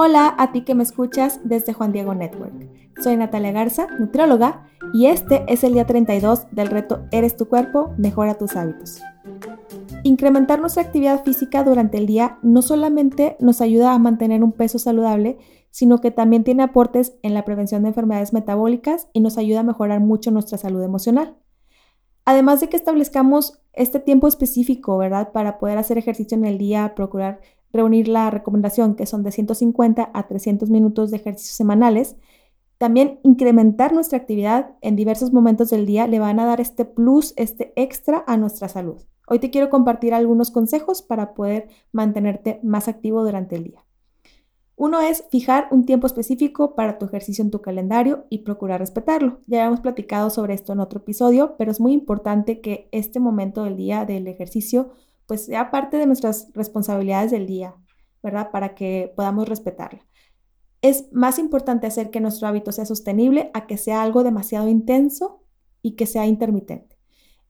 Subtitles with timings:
[0.00, 2.54] Hola a ti que me escuchas desde Juan Diego Network.
[3.02, 7.94] Soy Natalia Garza, nutrióloga, y este es el día 32 del reto Eres tu cuerpo,
[7.98, 9.02] mejora tus hábitos.
[10.04, 14.78] Incrementar nuestra actividad física durante el día no solamente nos ayuda a mantener un peso
[14.78, 15.38] saludable,
[15.72, 19.64] sino que también tiene aportes en la prevención de enfermedades metabólicas y nos ayuda a
[19.64, 21.38] mejorar mucho nuestra salud emocional.
[22.24, 25.32] Además de que establezcamos este tiempo específico, ¿verdad?
[25.32, 27.40] Para poder hacer ejercicio en el día, procurar
[27.72, 32.16] reunir la recomendación, que son de 150 a 300 minutos de ejercicios semanales.
[32.78, 37.34] También incrementar nuestra actividad en diversos momentos del día le van a dar este plus,
[37.36, 39.02] este extra a nuestra salud.
[39.26, 43.84] Hoy te quiero compartir algunos consejos para poder mantenerte más activo durante el día.
[44.80, 49.40] Uno es fijar un tiempo específico para tu ejercicio en tu calendario y procurar respetarlo.
[49.48, 53.64] Ya hemos platicado sobre esto en otro episodio, pero es muy importante que este momento
[53.64, 54.92] del día del ejercicio
[55.28, 57.76] pues sea parte de nuestras responsabilidades del día,
[58.22, 58.50] ¿verdad?
[58.50, 60.06] Para que podamos respetarla.
[60.80, 65.44] Es más importante hacer que nuestro hábito sea sostenible a que sea algo demasiado intenso
[65.82, 66.98] y que sea intermitente.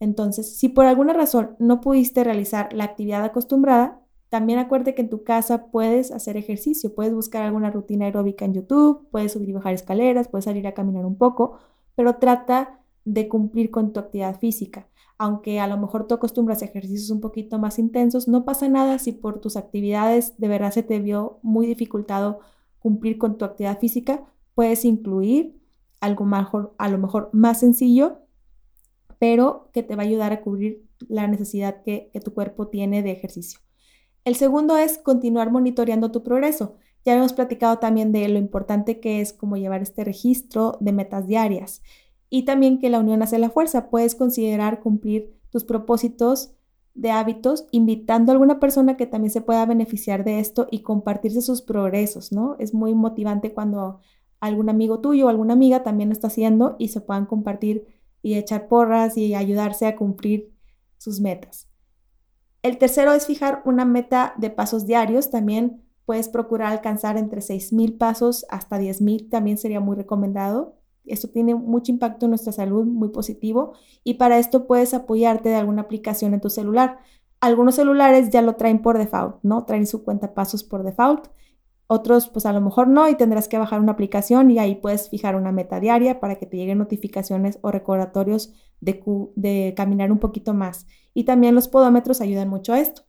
[0.00, 5.08] Entonces, si por alguna razón no pudiste realizar la actividad acostumbrada, también acuérdate que en
[5.08, 9.52] tu casa puedes hacer ejercicio, puedes buscar alguna rutina aeróbica en YouTube, puedes subir y
[9.52, 11.58] bajar escaleras, puedes salir a caminar un poco,
[11.94, 14.88] pero trata de cumplir con tu actividad física
[15.22, 18.98] aunque a lo mejor tú acostumbras a ejercicios un poquito más intensos, no pasa nada
[18.98, 22.40] si por tus actividades de verdad se te vio muy dificultado
[22.80, 24.24] cumplir con tu actividad física,
[24.56, 25.60] puedes incluir
[26.00, 28.18] algo mejor, a lo mejor más sencillo,
[29.20, 33.04] pero que te va a ayudar a cubrir la necesidad que, que tu cuerpo tiene
[33.04, 33.60] de ejercicio.
[34.24, 36.74] El segundo es continuar monitoreando tu progreso.
[37.04, 41.28] Ya hemos platicado también de lo importante que es como llevar este registro de metas
[41.28, 41.82] diarias
[42.34, 43.90] y también que la unión hace la fuerza.
[43.90, 46.54] Puedes considerar cumplir tus propósitos
[46.94, 51.42] de hábitos invitando a alguna persona que también se pueda beneficiar de esto y compartirse
[51.42, 52.56] sus progresos, ¿no?
[52.58, 54.00] Es muy motivante cuando
[54.40, 57.84] algún amigo tuyo o alguna amiga también lo está haciendo y se puedan compartir
[58.22, 60.54] y echar porras y ayudarse a cumplir
[60.96, 61.68] sus metas.
[62.62, 65.28] El tercero es fijar una meta de pasos diarios.
[65.28, 70.81] También puedes procurar alcanzar entre 6.000 pasos hasta 10.000, también sería muy recomendado.
[71.04, 73.74] Esto tiene mucho impacto en nuestra salud, muy positivo,
[74.04, 76.98] y para esto puedes apoyarte de alguna aplicación en tu celular.
[77.40, 79.64] Algunos celulares ya lo traen por default, ¿no?
[79.64, 81.28] Traen su cuenta pasos por default.
[81.88, 85.10] Otros, pues a lo mejor no, y tendrás que bajar una aplicación y ahí puedes
[85.10, 90.54] fijar una meta diaria para que te lleguen notificaciones o recordatorios de, caminar un poquito
[90.54, 90.86] más.
[91.14, 93.02] Y también los podómetros ayudan mucho a esto.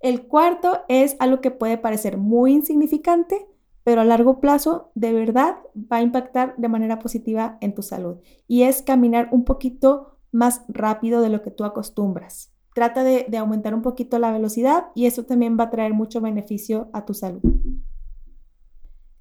[0.00, 3.46] El cuarto es algo que puede parecer muy insignificante,
[3.86, 8.16] pero a largo plazo de verdad va a impactar de manera positiva en tu salud.
[8.48, 12.52] Y es caminar un poquito más rápido de lo que tú acostumbras.
[12.74, 16.90] Trata de, aumentar un poquito la velocidad y eso también va a traer mucho beneficio
[16.92, 17.40] a tu salud.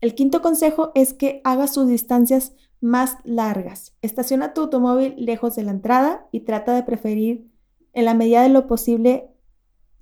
[0.02, 3.96] El quinto consejo es que hagas tus distancias más largas.
[4.02, 7.52] Estaciona tu automóvil lejos de la entrada y trata de preferir
[7.94, 9.30] en la medida de lo posible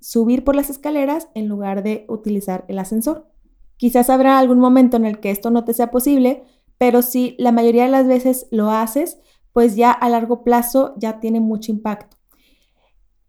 [0.00, 3.33] subir por las escaleras en lugar de utilizar el ascensor.
[3.76, 6.44] Quizás habrá algún momento en el que esto no te sea posible,
[6.78, 9.18] pero si la mayoría de las veces lo haces,
[9.52, 12.16] pues ya a largo plazo ya tiene mucho impacto.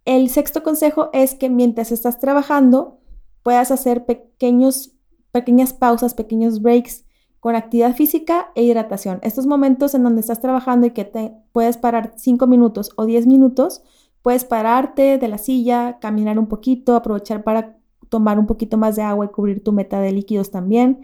[0.05, 2.99] El sexto consejo es que mientras estás trabajando,
[3.43, 4.91] puedas hacer pequeños,
[5.31, 7.05] pequeñas pausas, pequeños breaks
[7.39, 9.19] con actividad física e hidratación.
[9.21, 13.27] Estos momentos en donde estás trabajando y que te puedes parar 5 minutos o 10
[13.27, 13.83] minutos,
[14.23, 17.77] puedes pararte de la silla, caminar un poquito, aprovechar para
[18.09, 21.01] tomar un poquito más de agua y cubrir tu meta de líquidos también.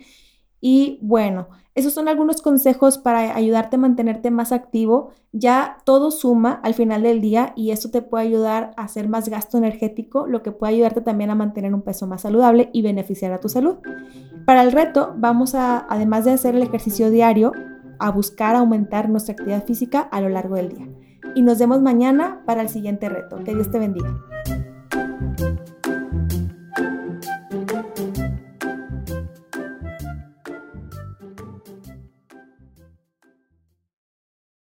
[0.59, 5.11] Y bueno, esos son algunos consejos para ayudarte a mantenerte más activo.
[5.31, 9.29] Ya todo suma al final del día y eso te puede ayudar a hacer más
[9.29, 13.31] gasto energético, lo que puede ayudarte también a mantener un peso más saludable y beneficiar
[13.31, 13.77] a tu salud.
[14.45, 17.53] Para el reto, vamos a, además de hacer el ejercicio diario,
[17.99, 20.87] a buscar aumentar nuestra actividad física a lo largo del día.
[21.35, 23.37] Y nos vemos mañana para el siguiente reto.
[23.43, 24.19] Que Dios te bendiga.